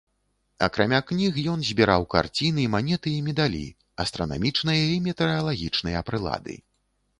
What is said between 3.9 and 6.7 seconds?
астранамічныя і метэаралагічныя прылады.